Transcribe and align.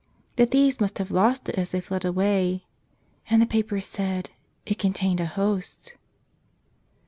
The 0.35 0.47
thieves 0.47 0.79
must 0.79 0.97
have 0.97 1.11
lost 1.11 1.47
it 1.49 1.53
as 1.59 1.69
they 1.69 1.79
fled 1.79 2.03
away. 2.05 2.65
And 3.29 3.39
the 3.39 3.45
paper 3.45 3.79
said— 3.79 4.31
it 4.65 4.79
contained 4.79 5.19
a 5.19 5.27
Host! 5.27 5.93